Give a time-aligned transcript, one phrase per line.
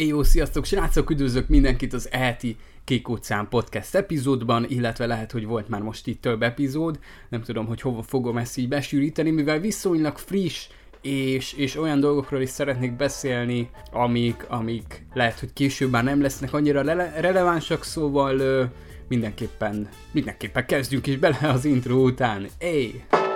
[0.00, 5.68] Éjjó, sziasztok, srácok, üdvözlök mindenkit az ELTI Kék Óceán Podcast epizódban, illetve lehet, hogy volt
[5.68, 10.18] már most itt több epizód, nem tudom, hogy hova fogom ezt így besűríteni, mivel viszonylag
[10.18, 10.68] friss,
[11.02, 16.52] és, és olyan dolgokról is szeretnék beszélni, amik, amik lehet, hogy később már nem lesznek
[16.52, 18.64] annyira rele- relevánsak, szóval ö,
[19.08, 22.46] mindenképpen, mindenképpen kezdjünk is bele az intro után.
[22.58, 23.04] Ej!
[23.10, 23.29] Hát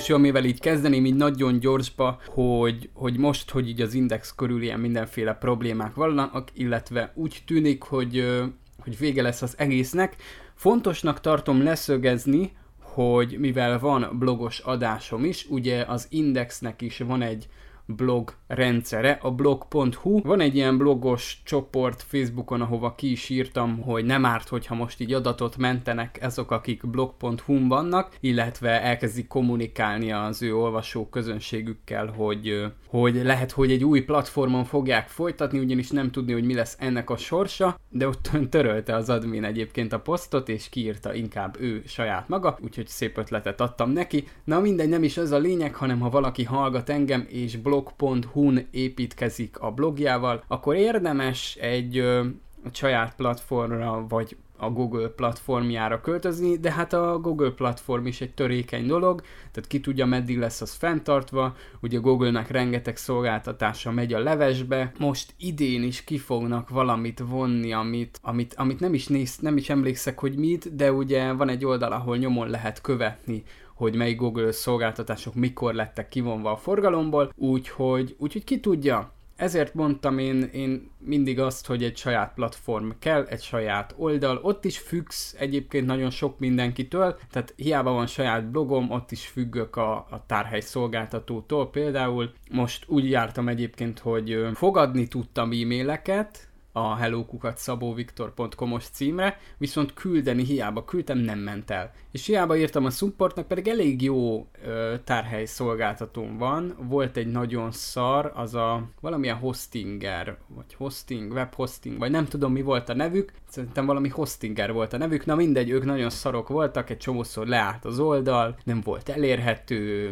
[0.00, 4.62] első, amivel így kezdeném, így nagyon gyorsba, hogy, hogy most, hogy így az index körül
[4.62, 8.40] ilyen mindenféle problémák vannak, illetve úgy tűnik, hogy,
[8.78, 10.16] hogy vége lesz az egésznek.
[10.54, 17.48] Fontosnak tartom leszögezni, hogy mivel van blogos adásom is, ugye az Indexnek is van egy
[17.96, 20.20] blog rendszere, a blog.hu.
[20.22, 25.00] Van egy ilyen blogos csoport Facebookon, ahova ki is írtam, hogy nem árt, hogyha most
[25.00, 32.64] így adatot mentenek azok, akik blog.hu-n vannak, illetve elkezdik kommunikálni az ő olvasó közönségükkel, hogy,
[32.86, 37.10] hogy lehet, hogy egy új platformon fogják folytatni, ugyanis nem tudni, hogy mi lesz ennek
[37.10, 42.28] a sorsa, de ott törölte az admin egyébként a posztot, és kiírta inkább ő saját
[42.28, 44.28] maga, úgyhogy szép ötletet adtam neki.
[44.44, 49.58] Na mindegy, nem is ez a lényeg, hanem ha valaki hallgat engem, és blog.hu-n építkezik
[49.58, 52.26] a blogjával, akkor érdemes egy ö,
[52.72, 58.86] saját platformra, vagy a Google platformjára költözni, de hát a Google platform is egy törékeny
[58.86, 64.92] dolog, tehát ki tudja meddig lesz az fenntartva, ugye Google-nek rengeteg szolgáltatása megy a levesbe,
[64.98, 69.70] most idén is ki fognak valamit vonni, amit, amit, amit nem is néz, nem is
[69.70, 73.42] emlékszek, hogy mit, de ugye van egy oldal, ahol nyomon lehet követni,
[73.80, 80.18] hogy melyik Google szolgáltatások mikor lettek kivonva a forgalomból, úgyhogy, úgyhogy ki tudja, ezért mondtam
[80.18, 84.38] én, én mindig azt, hogy egy saját platform kell, egy saját oldal.
[84.42, 89.76] Ott is függsz egyébként nagyon sok mindenkitől, tehát hiába van saját blogom, ott is függök
[89.76, 91.70] a, a tárhely szolgáltatótól.
[91.70, 100.84] Például most úgy jártam egyébként, hogy fogadni tudtam e-maileket, a hellokukat.szabóviktor.com-os címre, viszont küldeni hiába
[100.84, 101.92] küldtem, nem ment el.
[102.10, 106.76] És hiába írtam a supportnak, pedig elég jó ö, tárhely szolgáltatóm van.
[106.78, 112.62] Volt egy nagyon szar, az a valamilyen hostinger, vagy hosting, webhosting, vagy nem tudom mi
[112.62, 116.90] volt a nevük, szerintem valami hostinger volt a nevük, na mindegy, ők nagyon szarok voltak,
[116.90, 120.10] egy csomószor leállt az oldal, nem volt elérhető,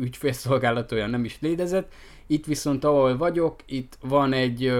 [0.00, 1.92] ügyfélszolgálat olyan nem is létezett.
[2.26, 4.72] Itt viszont ahol vagyok, itt van egy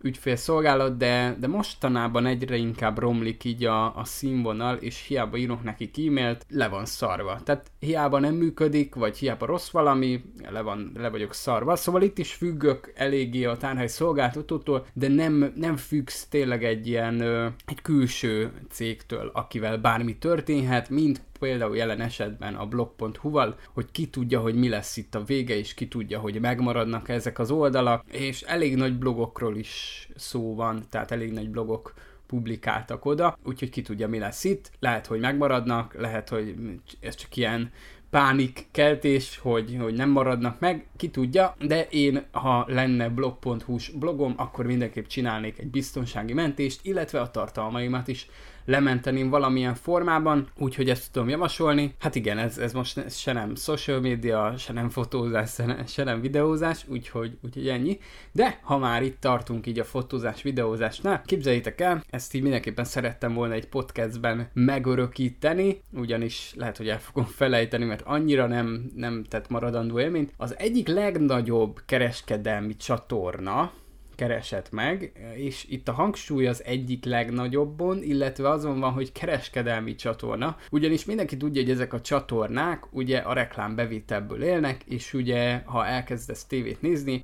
[0.00, 5.90] ügyfélszolgálat, de, de mostanában egyre inkább romlik így a, a színvonal, és hiába írok neki
[6.06, 7.40] e-mailt, le van szarva.
[7.44, 11.76] Tehát hiába nem működik, vagy hiába rossz valami, le, van, le vagyok szarva.
[11.76, 17.22] Szóval itt is függök eléggé a tárhely szolgáltatótól, de nem, nem függsz tényleg egy ilyen
[17.66, 24.40] egy külső cégtől, akivel bármi történhet, mint például jelen esetben a blog.hu-val, hogy ki tudja,
[24.40, 28.42] hogy mi lesz itt a vége, és ki tudja, hogy megmaradnak ezek az oldalak, és
[28.42, 31.94] elég nagy blogokról is szó van, tehát elég nagy blogok
[32.26, 34.70] publikáltak oda, úgyhogy ki tudja, mi lesz itt.
[34.78, 36.54] Lehet, hogy megmaradnak, lehet, hogy
[37.00, 37.72] ez csak ilyen
[38.10, 44.66] pánikkeltés, hogy, hogy nem maradnak meg, ki tudja, de én, ha lenne blog.hu-s blogom, akkor
[44.66, 48.28] mindenképp csinálnék egy biztonsági mentést, illetve a tartalmaimat is
[48.68, 51.94] lementeném valamilyen formában, úgyhogy ezt tudom javasolni.
[51.98, 56.04] Hát igen, ez, ez most se nem social media, se nem fotózás, se nem, se
[56.04, 57.98] nem videózás, úgyhogy, úgyhogy ennyi.
[58.32, 63.34] De ha már itt tartunk így a fotózás, videózásnál, képzeljétek el, ezt így mindenképpen szerettem
[63.34, 69.48] volna egy podcastben megörökíteni, ugyanis lehet, hogy el fogom felejteni, mert annyira nem, nem tett
[69.48, 70.32] maradandó élményt.
[70.36, 73.72] Az egyik legnagyobb kereskedelmi csatorna,
[74.18, 80.56] keresett meg, és itt a hangsúly az egyik legnagyobbon, illetve azon van, hogy kereskedelmi csatorna,
[80.70, 86.44] ugyanis mindenki tudja, hogy ezek a csatornák ugye a reklámbevételből élnek, és ugye ha elkezdesz
[86.44, 87.22] tévét nézni,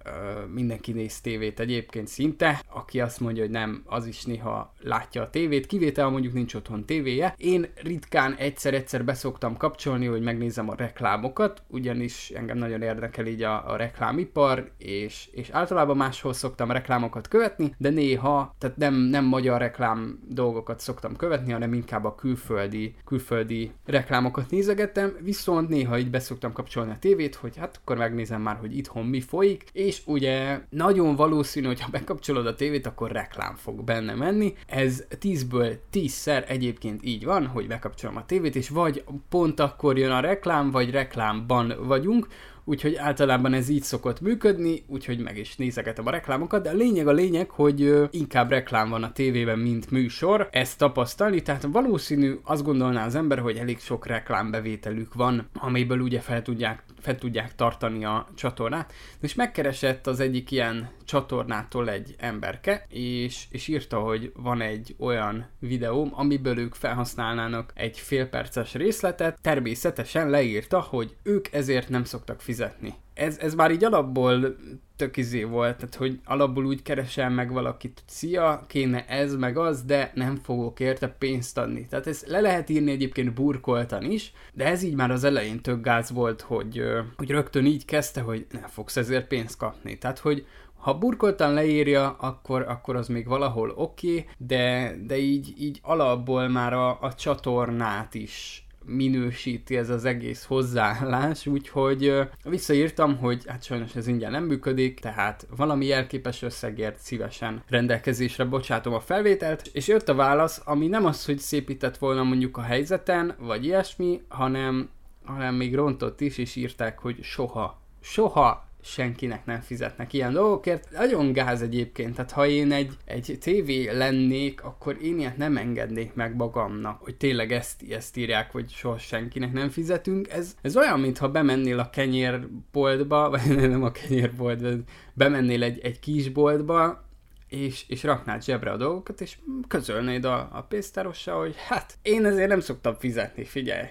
[0.52, 5.30] mindenki néz tévét egyébként szinte, aki azt mondja, hogy nem, az is néha látja a
[5.30, 7.34] tévét, kivétel mondjuk nincs otthon tévéje.
[7.36, 13.72] Én ritkán egyszer-egyszer beszoktam kapcsolni, hogy megnézem a reklámokat, ugyanis engem nagyon érdekel így a,
[13.72, 16.82] a reklámipar, és, és általában máshol szoktam reklámokat
[17.28, 22.94] követni, de néha, tehát nem, nem magyar reklám dolgokat szoktam követni, hanem inkább a külföldi,
[23.04, 28.56] külföldi reklámokat nézegettem, viszont néha így beszoktam kapcsolni a tévét, hogy hát akkor megnézem már,
[28.56, 33.54] hogy itthon mi folyik, és ugye nagyon valószínű, hogy ha bekapcsolod a tévét, akkor reklám
[33.54, 34.54] fog benne menni.
[34.66, 40.10] Ez 10-ből 10-szer egyébként így van, hogy bekapcsolom a tévét, és vagy pont akkor jön
[40.10, 42.28] a reklám, vagy reklámban vagyunk,
[42.64, 47.08] úgyhogy általában ez így szokott működni, úgyhogy meg is nézegetem a reklámokat, de a lényeg
[47.08, 52.64] a lényeg, hogy inkább reklám van a tévében, mint műsor, ezt tapasztalni, tehát valószínű, azt
[52.64, 58.04] gondolná az ember, hogy elég sok reklámbevételük van, amiből ugye fel tudják, fel tudják tartani
[58.04, 64.60] a csatornát, és megkeresett az egyik ilyen csatornától egy emberke, és, és írta, hogy van
[64.60, 72.04] egy olyan videóm, amiből ők felhasználnának egy félperces részletet, természetesen leírta, hogy ők ezért nem
[72.04, 72.94] szoktak fizetni.
[73.14, 74.56] Ez, ez már így alapból
[74.96, 79.82] tök izé volt, tehát hogy alapból úgy keresel meg valakit, szia, kéne ez meg az,
[79.82, 81.86] de nem fogok érte pénzt adni.
[81.86, 85.82] Tehát ezt le lehet írni egyébként burkoltan is, de ez így már az elején tök
[85.82, 86.82] gáz volt, hogy,
[87.16, 89.98] hogy rögtön így kezdte, hogy nem fogsz ezért pénzt kapni.
[89.98, 90.46] Tehát, hogy
[90.84, 96.48] ha burkoltan leírja, akkor, akkor az még valahol oké, okay, de, de így, így alapból
[96.48, 102.14] már a, a csatornát is minősíti ez az egész hozzáállás, úgyhogy
[102.44, 108.94] visszaírtam, hogy hát sajnos ez ingyen nem működik, tehát valami jelképes összegért szívesen rendelkezésre bocsátom
[108.94, 113.34] a felvételt, és jött a válasz, ami nem az, hogy szépített volna mondjuk a helyzeten,
[113.38, 114.88] vagy ilyesmi, hanem,
[115.24, 120.90] hanem még rontott is, és írták, hogy soha, soha senkinek nem fizetnek ilyen dolgokért.
[120.90, 126.14] Nagyon gáz egyébként, tehát ha én egy, egy tévé lennék, akkor én ilyet nem engednék
[126.14, 130.28] meg magamnak, hogy tényleg ezt, ezt írják, hogy soha senkinek nem fizetünk.
[130.28, 134.68] Ez, ez olyan, mintha bemennél a kenyérboltba, vagy nem a kenyérboltba,
[135.14, 137.04] bemennél egy, egy kisboltba,
[137.48, 139.38] és, és raknád zsebre a dolgokat, és
[139.68, 143.86] közölnéd a, a pénztárossal, hogy hát én ezért nem szoktam fizetni, figyelj,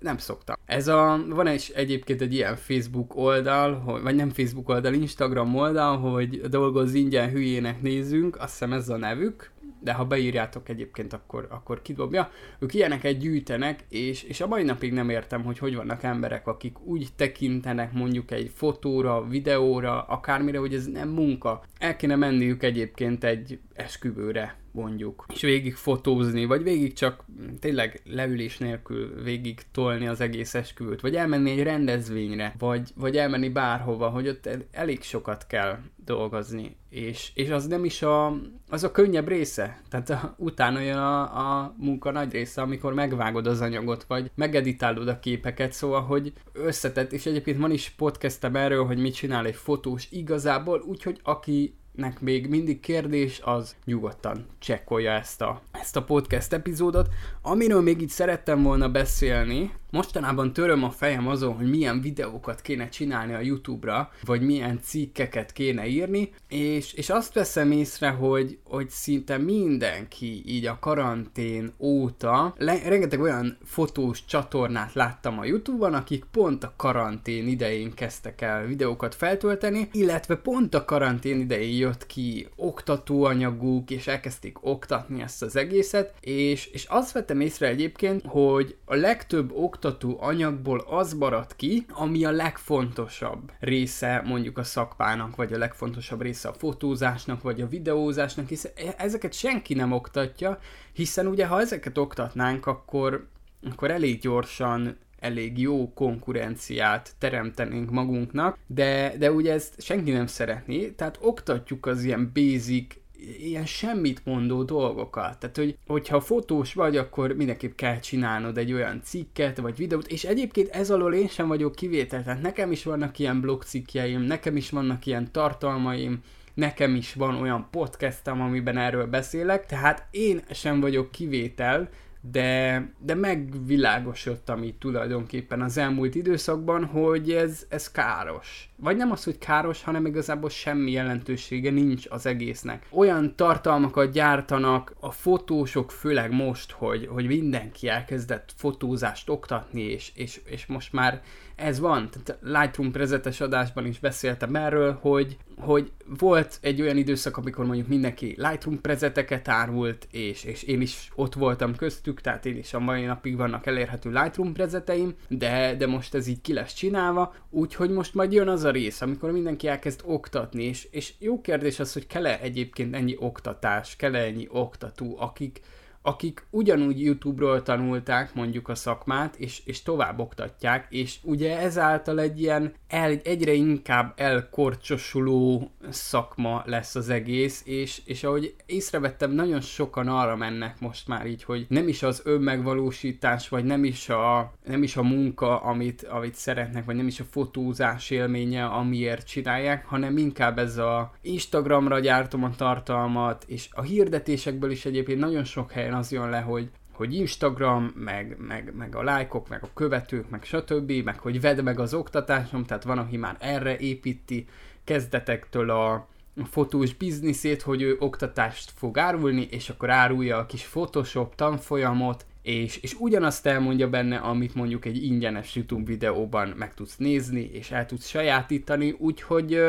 [0.00, 0.56] nem szoktam.
[0.66, 5.98] Ez a, van egy, egyébként egy ilyen Facebook oldal, vagy nem Facebook oldal, Instagram oldal,
[5.98, 9.50] hogy dolgoz ingyen hülyének nézünk, azt hiszem ez a nevük,
[9.80, 12.30] de ha beírjátok egyébként, akkor, akkor kidobja.
[12.58, 16.80] Ők ilyeneket gyűjtenek, és, és a mai napig nem értem, hogy hogy vannak emberek, akik
[16.80, 21.62] úgy tekintenek mondjuk egy fotóra, videóra, akármire, hogy ez nem munka.
[21.78, 27.24] El kéne menniük egyébként egy esküvőre, mondjuk, és végig fotózni, vagy végig csak
[27.60, 33.48] tényleg leülés nélkül végig tolni az egész esküvőt, vagy elmenni egy rendezvényre, vagy, vagy elmenni
[33.48, 38.90] bárhova, hogy ott elég sokat kell dolgozni, és, és az nem is a, az a
[38.90, 44.04] könnyebb része, tehát a, utána jön a, a munka nagy része, amikor megvágod az anyagot,
[44.04, 49.14] vagy megeditálod a képeket, szóval, hogy összetett, és egyébként van is podcastem erről, hogy mit
[49.14, 55.62] csinál egy fotós igazából, úgyhogy aki nek még mindig kérdés, az nyugodtan csekkolja ezt a,
[55.72, 57.08] ezt a podcast epizódot.
[57.42, 62.88] Amiről még itt szerettem volna beszélni, Mostanában töröm a fejem azon, hogy milyen videókat kéne
[62.88, 68.90] csinálni a YouTube-ra, vagy milyen cikkeket kéne írni, és, és azt veszem észre, hogy, hogy
[68.90, 76.24] szinte mindenki így a karantén óta, le, rengeteg olyan fotós csatornát láttam a YouTube-on, akik
[76.24, 82.48] pont a karantén idején kezdtek el videókat feltölteni, illetve pont a karantén idején jött ki
[82.56, 88.94] oktatóanyaguk, és elkezdték oktatni ezt az egészet, és, és azt vettem észre egyébként, hogy a
[88.94, 95.52] legtöbb ok oktató anyagból az marad ki, ami a legfontosabb része mondjuk a szakmának, vagy
[95.52, 100.58] a legfontosabb része a fotózásnak, vagy a videózásnak, hiszen e- ezeket senki nem oktatja,
[100.92, 103.28] hiszen ugye ha ezeket oktatnánk, akkor,
[103.70, 110.88] akkor elég gyorsan elég jó konkurenciát teremtenénk magunknak, de, de ugye ezt senki nem szeretné,
[110.88, 112.96] tehát oktatjuk az ilyen basic
[113.38, 115.38] ilyen semmit mondó dolgokat.
[115.38, 120.24] Tehát, hogy, hogyha fotós vagy, akkor mindenképp kell csinálnod egy olyan cikket, vagy videót, és
[120.24, 124.70] egyébként ez alól én sem vagyok kivétel, tehát nekem is vannak ilyen blogcikkjeim, nekem is
[124.70, 126.22] vannak ilyen tartalmaim,
[126.54, 131.88] nekem is van olyan podcastem, amiben erről beszélek, tehát én sem vagyok kivétel,
[132.20, 138.70] de, de megvilágosodtam itt tulajdonképpen az elmúlt időszakban, hogy ez, ez káros.
[138.76, 142.86] Vagy nem az, hogy káros, hanem igazából semmi jelentősége nincs az egésznek.
[142.90, 150.40] Olyan tartalmakat gyártanak a fotósok, főleg most, hogy, hogy mindenki elkezdett fotózást oktatni, és, és,
[150.44, 151.22] és most már
[151.58, 152.10] ez van.
[152.10, 157.88] Tehát Lightroom prezetes adásban is beszéltem erről, hogy, hogy volt egy olyan időszak, amikor mondjuk
[157.88, 162.78] mindenki Lightroom prezeteket árult, és, és én is ott voltam köztük, tehát én is a
[162.78, 167.90] mai napig vannak elérhető Lightroom prezeteim, de, de most ez így ki lesz csinálva, úgyhogy
[167.90, 171.92] most majd jön az a rész, amikor mindenki elkezd oktatni, és, és jó kérdés az,
[171.92, 175.60] hogy kell-e egyébként ennyi oktatás, kell-e ennyi oktató, akik
[176.02, 182.40] akik ugyanúgy YouTube-ról tanulták mondjuk a szakmát, és, és tovább oktatják, és ugye ezáltal egy
[182.40, 190.08] ilyen el, egyre inkább elkorcsosuló szakma lesz az egész, és, és ahogy észrevettem, nagyon sokan
[190.08, 194.82] arra mennek most már így, hogy nem is az önmegvalósítás, vagy nem is a, nem
[194.82, 200.16] is a munka, amit, amit szeretnek, vagy nem is a fotózás élménye, amiért csinálják, hanem
[200.16, 206.02] inkább ez a Instagramra gyártom a tartalmat, és a hirdetésekből is egyébként nagyon sok helyen
[206.02, 210.44] az jön le, hogy hogy Instagram, meg, meg, meg a lájkok, meg a követők, meg
[210.44, 214.46] stb., meg hogy vedd meg az oktatásom, tehát van, aki már erre építi
[214.84, 216.08] kezdetektől a,
[216.50, 222.76] fotós bizniszét, hogy ő oktatást fog árulni, és akkor árulja a kis Photoshop tanfolyamot, és,
[222.76, 227.86] és ugyanazt elmondja benne, amit mondjuk egy ingyenes YouTube videóban meg tudsz nézni, és el
[227.86, 229.60] tudsz sajátítani, úgyhogy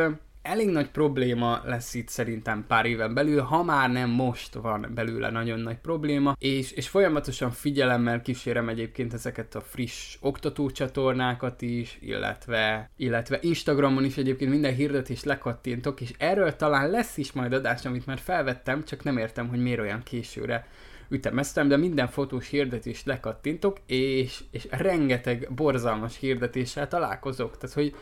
[0.49, 5.29] elég nagy probléma lesz itt szerintem pár éven belül, ha már nem most van belőle
[5.29, 12.89] nagyon nagy probléma, és, és folyamatosan figyelemmel kísérem egyébként ezeket a friss oktatócsatornákat is, illetve,
[12.97, 18.05] illetve Instagramon is egyébként minden hirdetést lekattintok, és erről talán lesz is majd adás, amit
[18.05, 20.67] már felvettem, csak nem értem, hogy miért olyan későre
[21.09, 27.57] ütemeztem, de minden fotós hirdetést lekattintok, és, és rengeteg borzalmas hirdetéssel találkozok.
[27.57, 27.93] Tehát, hogy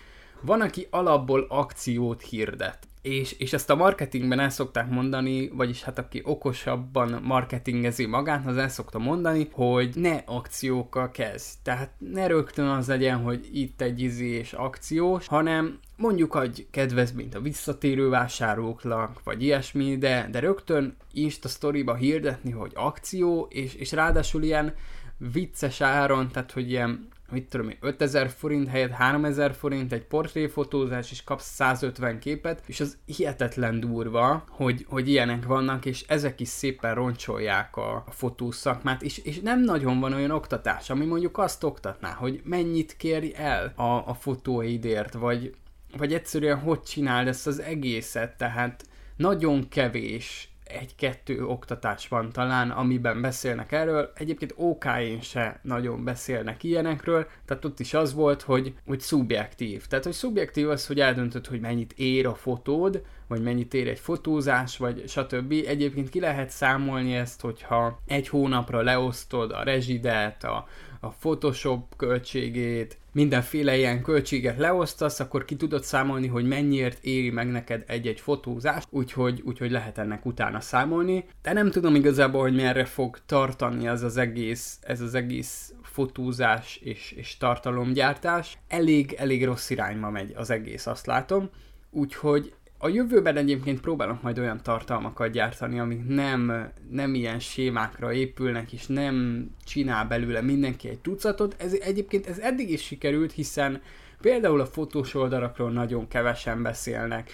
[0.41, 2.87] van, aki alapból akciót hirdet.
[3.01, 8.57] És, és ezt a marketingben el szokták mondani, vagyis hát aki okosabban marketingezi magát, az
[8.57, 11.47] el szokta mondani, hogy ne akciókkal kezd.
[11.63, 17.35] Tehát ne rögtön az legyen, hogy itt egy izi és akciós, hanem mondjuk adj kedvezményt
[17.35, 23.91] a visszatérő vásárlóknak, vagy ilyesmi, de, de rögtön Insta sztoriba hirdetni, hogy akció, és, és
[23.91, 24.73] ráadásul ilyen
[25.17, 31.11] vicces áron, tehát hogy ilyen mit tudom én, 5000 forint helyett 3000 forint egy portréfotózás,
[31.11, 36.47] és kapsz 150 képet, és az hihetetlen durva, hogy, hogy ilyenek vannak, és ezek is
[36.47, 41.63] szépen roncsolják a, a fotószakmát, és, és nem nagyon van olyan oktatás, ami mondjuk azt
[41.63, 45.55] oktatná, hogy mennyit kérj el a, a fotóidért, vagy,
[45.97, 48.83] vagy egyszerűen hogy csináld ezt az egészet, tehát
[49.15, 54.11] nagyon kevés egy-kettő oktatás van talán, amiben beszélnek erről.
[54.15, 59.85] Egyébként OK-én se nagyon beszélnek ilyenekről, tehát ott is az volt, hogy, hogy szubjektív.
[59.85, 63.99] Tehát, hogy szubjektív az, hogy eldöntöd, hogy mennyit ér a fotód, vagy mennyit ér egy
[63.99, 65.51] fotózás, vagy stb.
[65.51, 70.67] Egyébként ki lehet számolni ezt, hogyha egy hónapra leosztod a rezsidet, a,
[70.99, 77.51] a Photoshop költségét, mindenféle ilyen költséget leosztasz, akkor ki tudod számolni, hogy mennyiért éri meg
[77.51, 81.25] neked egy-egy fotózás, úgyhogy, úgyhogy lehet ennek utána számolni.
[81.41, 86.79] De nem tudom igazából, hogy merre fog tartani ez az egész, ez az egész fotózás
[86.83, 88.57] és, és tartalomgyártás.
[88.67, 91.49] Elég, elég rossz irányba megy az egész, azt látom.
[91.91, 98.71] Úgyhogy a jövőben egyébként próbálok majd olyan tartalmakat gyártani, amik nem, nem ilyen sémákra épülnek,
[98.71, 101.55] és nem csinál belőle mindenki egy tucatot.
[101.57, 103.81] Ez egyébként ez eddig is sikerült, hiszen
[104.21, 107.31] például a fotós oldalakról nagyon kevesen beszélnek.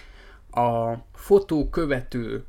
[0.50, 2.44] A fotó követő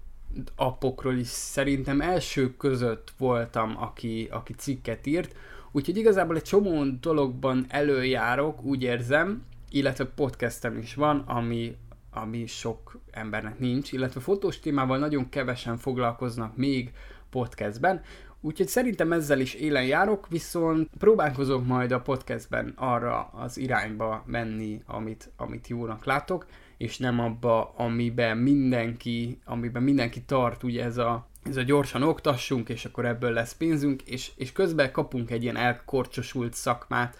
[0.56, 5.36] appokról is szerintem első között voltam, aki, aki cikket írt,
[5.72, 11.75] úgyhogy igazából egy csomó dologban előjárok, úgy érzem, illetve podcastem is van, ami
[12.15, 16.91] ami sok embernek nincs, illetve fotós témával nagyon kevesen foglalkoznak még
[17.29, 18.01] podcastben,
[18.41, 24.81] úgyhogy szerintem ezzel is élen járok, viszont próbálkozok majd a podcastben arra az irányba menni,
[24.86, 26.45] amit, amit jónak látok,
[26.77, 32.69] és nem abba, amiben mindenki, amiben mindenki tart, ugye ez a, ez a gyorsan oktassunk,
[32.69, 37.17] és akkor ebből lesz pénzünk, és, és közben kapunk egy ilyen elkorcsosult szakmát,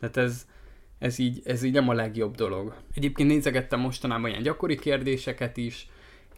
[0.00, 0.46] tehát ez,
[0.98, 2.74] ez így, ez így nem a legjobb dolog.
[2.94, 5.88] Egyébként nézegettem mostanában ilyen gyakori kérdéseket is,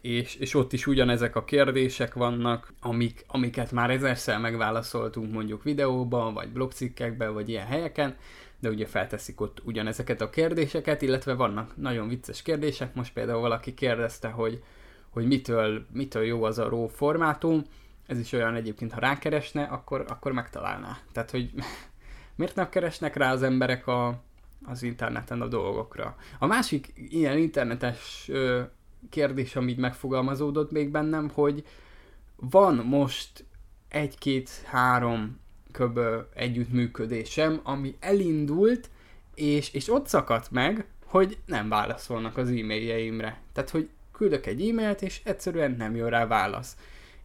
[0.01, 6.33] és, és ott is ugyanezek a kérdések vannak, amik, amiket már ezerszer megválaszoltunk mondjuk videóban,
[6.33, 8.15] vagy blogcikkekben, vagy ilyen helyeken,
[8.59, 12.95] de ugye felteszik ott ugyanezeket a kérdéseket, illetve vannak nagyon vicces kérdések.
[12.95, 14.63] Most például valaki kérdezte, hogy,
[15.09, 17.63] hogy mitől, mitől jó az a RAW formátum,
[18.07, 20.97] ez is olyan egyébként, ha rákeresne, akkor, akkor megtalálná.
[21.11, 21.51] Tehát, hogy
[22.35, 24.23] miért nem keresnek rá az emberek a,
[24.65, 26.15] az interneten a dolgokra.
[26.39, 28.31] A másik ilyen internetes
[29.09, 31.65] kérdés, amit megfogalmazódott még bennem, hogy
[32.35, 33.45] van most
[33.89, 35.39] egy-két-három
[35.71, 38.89] köbö együttműködésem, ami elindult,
[39.35, 43.41] és, és ott szakadt meg, hogy nem válaszolnak az e-mailjeimre.
[43.53, 46.77] Tehát, hogy küldök egy e-mailt, és egyszerűen nem jön rá válasz.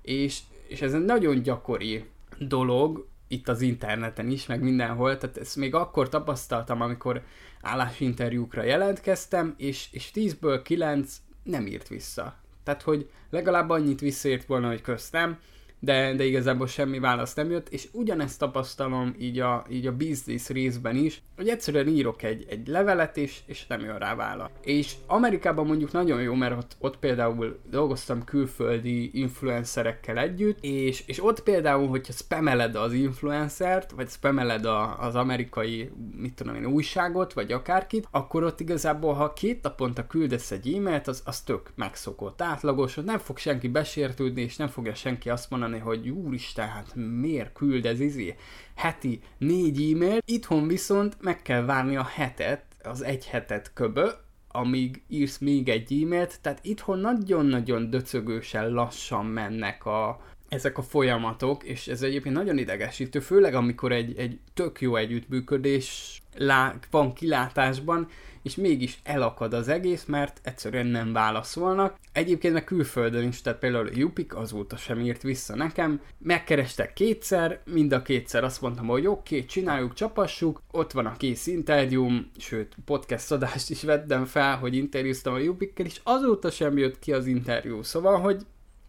[0.02, 2.04] És, és ez egy nagyon gyakori
[2.38, 7.22] dolog, itt az interneten is, meg mindenhol, tehát ezt még akkor tapasztaltam, amikor
[7.60, 12.36] állásinterjúkra jelentkeztem, és, és 10-ből 9 nem írt vissza.
[12.62, 15.38] Tehát, hogy legalább annyit visszaért volna, hogy köztem,
[15.80, 20.48] de, de igazából semmi válasz nem jött, és ugyanezt tapasztalom így a, így a business
[20.48, 24.50] részben is, hogy egyszerűen írok egy, egy levelet, és, és nem jön rá válasz.
[24.62, 31.24] És Amerikában mondjuk nagyon jó, mert ott, ott például dolgoztam külföldi influencerekkel együtt, és, és
[31.24, 37.32] ott például, hogyha spameled az influencert, vagy spameled a, az amerikai, mit tudom én, újságot,
[37.32, 42.42] vagy akárkit, akkor ott igazából, ha két naponta küldesz egy e-mailt, az, az tök megszokott,
[42.42, 47.52] átlagos, nem fog senki besértődni, és nem fogja senki azt mondani, hogy úristen, hát miért
[47.52, 48.36] küld ez izé?
[48.74, 54.08] Heti négy e-mail, itthon viszont meg kell várni a hetet, az egy hetet köbö,
[54.48, 61.64] amíg írsz még egy e-mailt, tehát itthon nagyon-nagyon döcögősen lassan mennek a, ezek a folyamatok,
[61.64, 68.08] és ez egyébként nagyon idegesítő, főleg amikor egy, egy tök jó együttműködés lá, van kilátásban,
[68.46, 71.96] és mégis elakad az egész, mert egyszerűen nem válaszolnak.
[72.12, 76.00] Egyébként meg külföldön is, tehát például a Jupik azóta sem írt vissza nekem.
[76.18, 81.16] Megkerestek kétszer, mind a kétszer azt mondtam, hogy oké, okay, csináljuk, csapassuk, ott van a
[81.16, 86.78] kész interjúm, sőt, podcast adást is vettem fel, hogy interjúztam a Jupikkel, és azóta sem
[86.78, 87.82] jött ki az interjú.
[87.82, 88.42] Szóval, hogy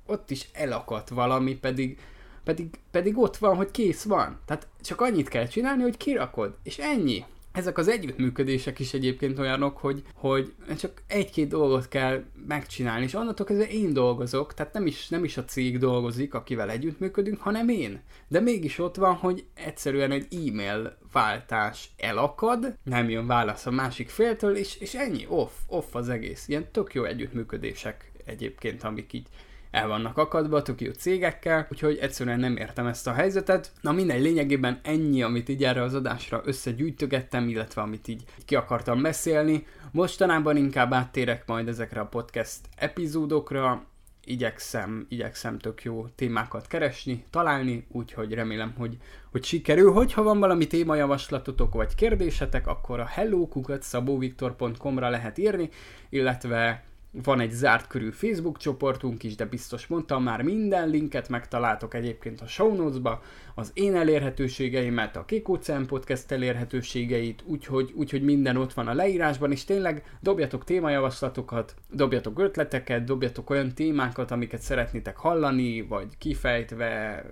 [0.07, 1.99] ott is elakadt valami, pedig,
[2.43, 4.39] pedig, pedig ott van, hogy kész van.
[4.45, 7.25] Tehát csak annyit kell csinálni, hogy kirakod, és ennyi
[7.57, 13.45] ezek az együttműködések is egyébként olyanok, hogy, hogy csak egy-két dolgot kell megcsinálni, és onnantól
[13.45, 18.01] kezdve én dolgozok, tehát nem is, nem is a cég dolgozik, akivel együttműködünk, hanem én.
[18.27, 24.09] De mégis ott van, hogy egyszerűen egy e-mail váltás elakad, nem jön válasz a másik
[24.09, 26.47] féltől, és, és ennyi, off, off az egész.
[26.47, 29.27] Ilyen tök jó együttműködések egyébként, amik így
[29.71, 33.71] el vannak akadva tök jó cégekkel, úgyhogy egyszerűen nem értem ezt a helyzetet.
[33.81, 39.01] Na mindegy, lényegében ennyi, amit így erre az adásra összegyűjtögettem, illetve amit így ki akartam
[39.01, 39.65] beszélni.
[39.91, 43.86] Mostanában inkább áttérek majd ezekre a podcast epizódokra,
[44.27, 48.97] igyekszem, igyekszem tök jó témákat keresni, találni, úgyhogy remélem, hogy,
[49.31, 49.91] hogy sikerül.
[49.91, 55.69] Hogyha van valami témajavaslatotok vagy kérdésetek, akkor a hellokukat.szabóviktor.com-ra lehet írni,
[56.09, 61.93] illetve van egy zárt körű Facebook csoportunk is, de biztos mondtam már, minden linket megtaláltok
[61.93, 63.21] egyébként a show notes-ba,
[63.55, 69.63] az én elérhetőségeimet, a Kikócen podcast elérhetőségeit, úgyhogy, úgyhogy minden ott van a leírásban, és
[69.63, 77.23] tényleg dobjatok témajavaslatokat, dobjatok ötleteket, dobjatok olyan témákat, amiket szeretnétek hallani, vagy kifejtve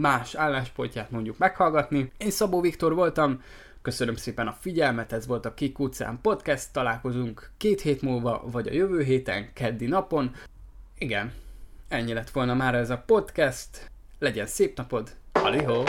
[0.00, 2.12] más álláspontját mondjuk meghallgatni.
[2.18, 3.40] Én Szabó Viktor voltam,
[3.82, 8.68] Köszönöm szépen a figyelmet, ez volt a Kik utcán podcast, találkozunk két hét múlva, vagy
[8.68, 10.34] a jövő héten, keddi napon.
[10.98, 11.32] Igen,
[11.88, 13.90] ennyi lett volna már ez a podcast.
[14.18, 15.84] Legyen szép napod, halihó!